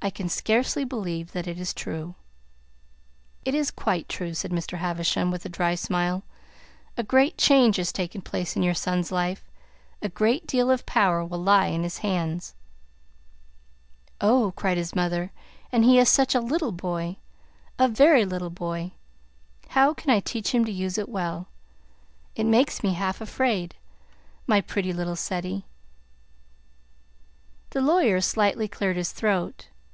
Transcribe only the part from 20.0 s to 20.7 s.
I teach him